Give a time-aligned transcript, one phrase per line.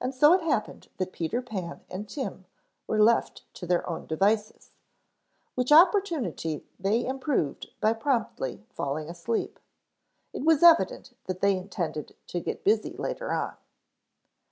[0.00, 2.46] And so it happened that Peter Pan and Tim
[2.88, 4.72] were left to their own devices,
[5.54, 9.60] which opportunity they improved by promptly falling asleep.
[10.32, 13.54] It was evident that they intended to get busy later on.